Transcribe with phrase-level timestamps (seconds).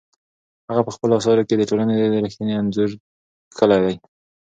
[0.69, 2.89] هغه په خپلو اثارو کې د ټولنې رښتینی انځور
[3.53, 3.95] کښلی دی.